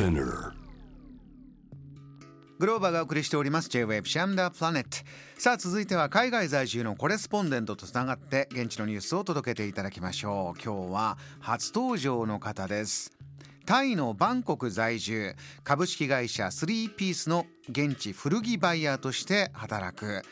[0.00, 0.52] Spinner.
[2.58, 4.88] グローバーがお送りしております J-Wave シャムダープラネット
[5.38, 10.62] さあ続いては海外在住のコレスポンデントとつながって現地のニュースを届けていただきましょう。
[10.62, 13.12] 今日は初登場の方です。
[13.66, 15.34] タイのバンコク在住。
[15.64, 20.22] 株式会社スリーピースの現地古着バイヤーとして働く。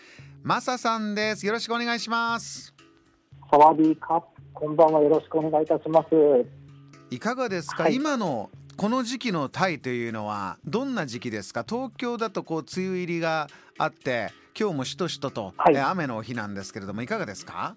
[0.42, 1.44] マサさんです。
[1.44, 2.74] よろしくお願いします。
[3.50, 4.26] サワディーカップ。
[4.54, 5.02] こんばんは。
[5.02, 6.08] よろしくお願いいたします。
[7.10, 7.94] いかがですか、はい。
[7.94, 11.64] 今のこの時期のタイというのはどんな時期ですか？
[11.68, 15.74] 東京だとこう梅雨入りがあって今日もしとしとと、はい。
[15.74, 17.74] え雨の日なんですけれどもいかがですか？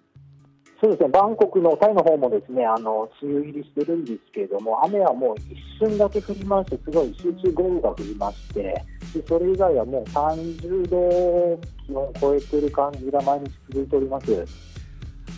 [0.79, 14.45] そうですね、バンコクのタイの方もですね、あの梅雨入りしてるんですけれども、雨はもう一瞬だけ降りまして、すごい集中豪雨が降りまして、でそれ以外はもう30度気温を超えてる感じが毎日続いております。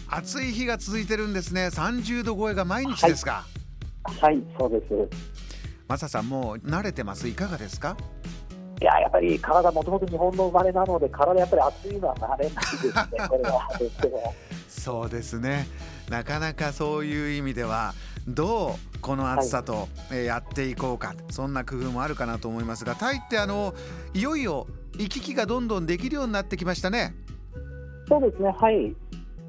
[0.09, 1.68] 暑い日が続いてるんですね。
[1.68, 3.45] 30度超えが毎日ですか、
[4.20, 5.52] はい、そうです。
[5.88, 7.27] マサさんもう慣れてます？
[7.27, 7.98] いかがですか？
[8.82, 12.94] いや、やっぱり体、もともと日本の生まれなので、体やっぱり暑いのは慣れないですね、
[13.30, 13.70] これは。
[14.68, 15.68] そうですね。
[16.10, 17.94] なかなかそういう意味では
[18.27, 23.74] どうこの暑さと、えーやっていこうかそんな工夫もあるかなと思いますがタイってあの
[24.13, 27.16] いよいよ行き来がどんどんできるようになってきましたね。
[28.10, 28.94] そうですね、はい。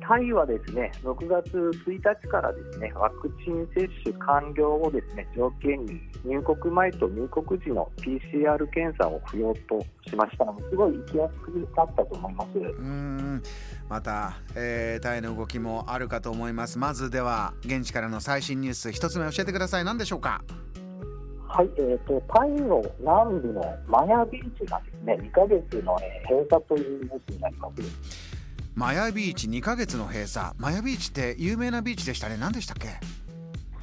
[0.06, 1.48] タイはですね、6月
[1.86, 12.48] 1日からですね、ワクチン接種完了をですね、条件に入国前と入国時の PCR 検査を不要としましたので、すごい行きやすくなったと思います。
[12.58, 13.42] うーん
[13.88, 20.42] また、えータイの動きもあるかと思いますまずでは現地からの最新ニュース一つ目教えてください何でしょうか？
[21.48, 28.33] はい、えーと、タイの南部のマヤビーチがですね、2ヶ月の、えー閉鎖というニュースになります。
[28.74, 30.48] マヤビーチ2ヶ月の閉鎖。
[30.58, 32.36] マヤビーチって有名なビーチでしたね。
[32.36, 32.88] 何でしたっけ？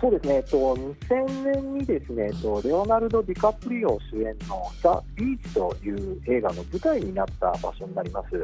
[0.01, 8.35] そうですね、えっと、2000年にですね、えっと、レオナルド・ディカプリオ主演の「ザ・ビーチ」という映画の舞台になった場所になります。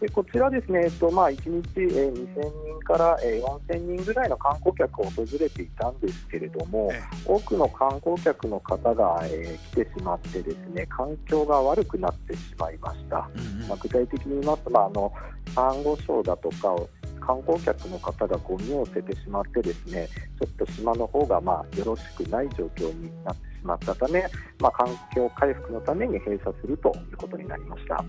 [0.00, 13.28] でこちらですね、えっとまあ、1日、えー2000人から、えー4000人ぐらいの観光客を訪れていたんですけれども、え多くの観光客の方が、えー来てしまって、ですね環境が悪くなってしまいました。
[13.34, 15.12] うんうんまあ、具体的に言いますと、まあ、あの
[15.54, 16.88] サンゴ礁だとかを
[17.20, 20.08] 観光客の方がゴミを捨ててしまってですね
[20.40, 24.24] ちょっと島の方がまあよろしくない状況になってしまったため、
[24.58, 28.02] まあ、環境回復のために閉鎖するということになりました。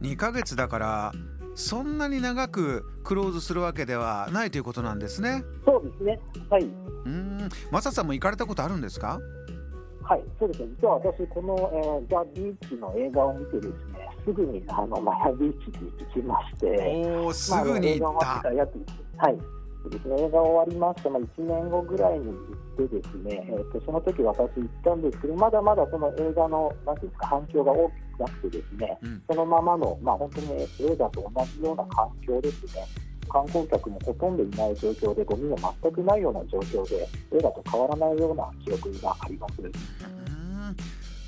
[0.00, 1.12] 2ヶ月だから
[1.54, 5.42] そんなに長くクローズするわけではないということなんですね。
[5.64, 6.20] そうですね。
[6.50, 6.64] はい。
[6.64, 7.48] うーん。
[7.70, 9.18] マサさんも行かれたことあるんですか？
[10.02, 10.68] はい、そうですね。
[10.80, 18.26] 実は私、この、えーザ・ビーチの映画を見てですね、すぐにあのマヤビーチに行きまして、おおすぐに行った。
[18.26, 19.38] はい。
[20.02, 32.86] そ映画終わりまして、まあ、1年後ぐらいに行ってですね、えー、とその時私行ったんですけど、まだまだその映画のなんていうんですか反響が大きくなくてですね、うんそのままの、まあ、本当に映画と同じような環境ですね。
[33.28, 39.54] 観光客もほとんどいない状況で、ゴミも全くないような状況で、映画と変わらないような記憶があります。
[39.60, 40.76] うーん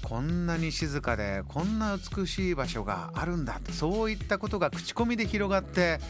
[0.08, 6.00] こんなに静かでこんな美しい場所があるんだそういったことが口コミで広がって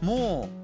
[0.00, 0.63] もう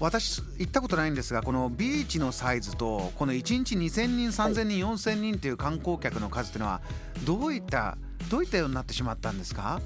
[0.00, 6.80] 私行ったことないんですがこのビーチのサイズとこの1日2000人3000人4000人という観光客の数というのは
[7.24, 7.98] どういった
[8.30, 9.80] どういったようになってしまったんですか？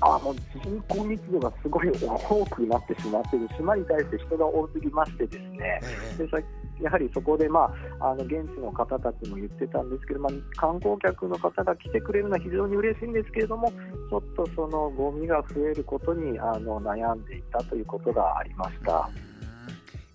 [0.00, 3.48] あもう人口密度がすごい多くなってしまっている。
[3.56, 5.80] 島に対して人が多すぎましてですね。
[6.18, 6.38] えでさ
[6.80, 13.70] やはりそこで、まあ、あの現地の方たちも言ってたんですけど、まあ、観光客の方が来てくれるのは非常に嬉しいんですけれども
[14.10, 19.08] ちょっとそのゴミが増えることにあの悩んでいたということがありました。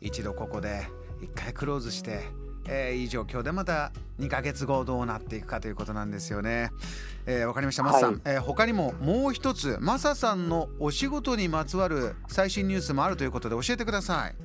[0.02, 0.88] うん一度ここで
[1.22, 2.22] 一回クローズして、
[2.68, 6.72] えーいい状況でまた2ヶ月後どうなっていくかということなんですよね。
[7.26, 14.36] えーわかりましたマサさん、はいえー他にももう一つマサさんのお仕事にまつわる最新ニュースもあるということで教えてください。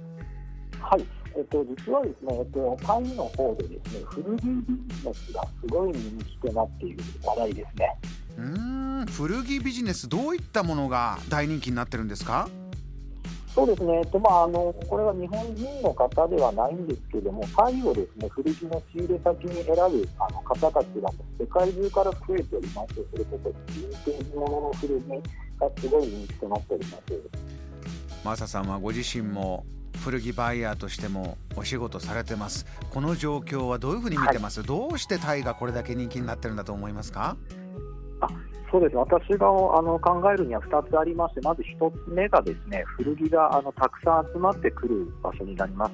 [0.80, 1.06] はい
[1.36, 4.48] えっと、実はですね、えっと、タイの方でですね、古着ビ
[4.94, 7.96] ジネスがすごい人気となっている話題ですね。
[8.36, 12.48] うーん古着ビジネスどういったものが大人気になってるんですか？
[13.54, 21.08] そうですね、とまあ、あのこれは日本人の方ではないんですけれども、タイをですね古着の仕入れ先に選ぶあの方たちが
[21.38, 25.04] 世界中から増えておりまして、それこそヴィンテージものの古着
[25.60, 27.02] がすごい人気となっております。
[28.24, 29.64] マサさんはご自身も
[30.02, 32.66] 古着バイヤーとしてもお仕事されてます。
[32.90, 37.36] この状況はどういうふうに見てます、どうしてタイがこれだけ人気になってるんだと思いますか？
[38.74, 45.92] そうです私があの考えるには2つありまして、まず1つ目がですね古着があのたくさん集まってくる場所になります、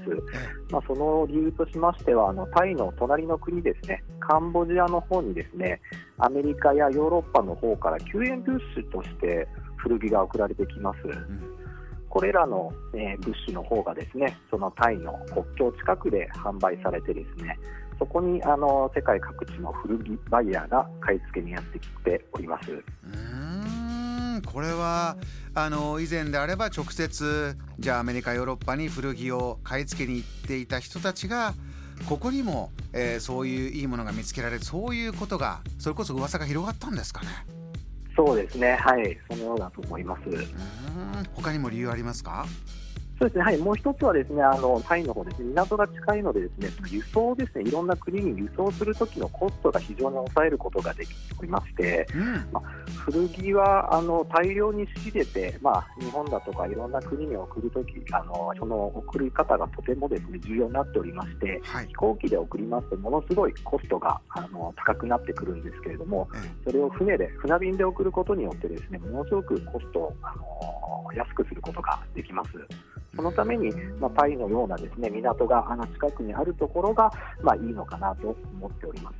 [0.70, 5.78] まあ、その理由としましてはあのタイの隣の国ですね、カンボジアの方にですね
[6.16, 9.46] アメリカやヨーロッパの方から救援物資として
[9.76, 10.98] 古着が送られてきます。
[11.04, 11.60] うん。
[12.08, 17.58] これらの、え物資の方がですねそのタイの国境近くで販売されてですね
[18.00, 22.70] そこにあの世界各地の古着バイヤーが買い付けにやってきております。
[22.72, 22.76] う
[23.08, 25.16] んこれは
[25.54, 31.52] あの以前であれば直接じゃあアメリカヨーロッパに古着を買い付けに行っていた人たちが
[32.08, 37.28] ここにも、えー、そういういいものが見つけられるそういうことがそれこそ噂が広がったんですかね？
[38.16, 40.22] そうですねはいそのようだと思います。
[41.34, 42.46] 他にも理由ありますか？
[43.20, 72.50] そうですね、はい、もう一つはですね、あのタイの方ですね、港が近いのでですね、輸送ですね、いろんな国に輸送するときのコストが非常に抑えることができておりまして、うん、まあ、古着はあの大量に仕入れて、まあ、日本だとかいろんな国に送るとき、あのその送り方がとてもですね重要になっておりまして、はい、飛行機で送りますと、ものすごいコストがあの高くなってくるんですけれども、うん、それを船で、船便で送ることによってですね、ものすごくコストをあの安くすることができます。
[73.16, 77.10] そのために、まあ、タイのようなですね港があの近くにあるところが、
[77.42, 79.16] まあ、いいのかなと思っております。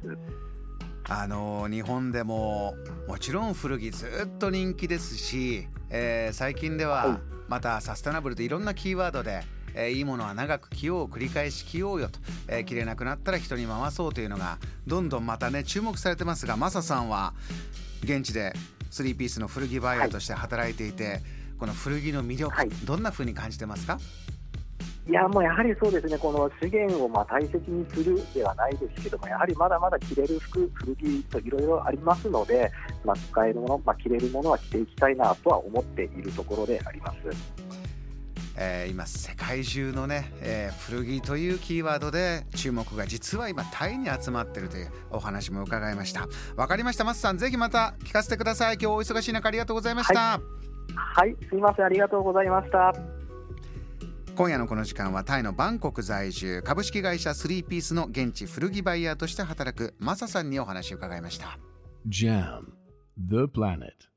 [1.09, 2.75] あの日本でも
[3.09, 9.43] もちろん古着ずっと人気ですし、えー、最近ではまたサステナブルといろんなキーワードで、
[9.75, 17.35] えー、いいものは長く着よう繰り返し着ようよと、えー、着れなくなったら人に回そうというのがどんどんまたね注目されてますがマサさんは
[18.05, 18.53] 現地で
[18.93, 21.23] 3ピースの古着バイヤーとして働いていて、はい
[21.61, 24.01] この古着の魅力、はい、どんなふうに感じてますか？
[25.09, 32.71] いやもうやはりそうですね、この資源をまあ大切にするではないですけども、やはりまだまだ着れる服、古着といろいろありますので、
[33.05, 37.19] まあ、使えるもの、まあ、着れるものは着ていきたいなとは思っているところであります。
[38.57, 46.29] えー、今世界中のね、えー、古着というキーワードで注目が実は今タイに集まってるというお話も伺いました。
[46.57, 47.05] わかりました。
[47.05, 48.75] マスさんぜひまた聞かせてください。
[48.75, 52.93] 今日お忙しい中ありがとうございました、はいはい、すみません、ありがとうございました。
[54.37, 61.59] 今夜のこの時間はタイのバンコク在住株式会社スリーピースの現地古着バイヤーとして働くマサさんにお話を伺いました。
[62.09, 62.65] JAM
[63.19, 64.10] The Planet